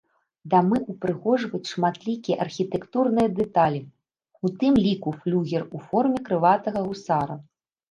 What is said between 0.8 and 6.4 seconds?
ўпрыгожваюць шматлікія архітэктурныя дэталі, у тым ліку флюгер у форме